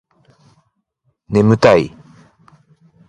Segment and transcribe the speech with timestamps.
[1.27, 1.95] 眠たい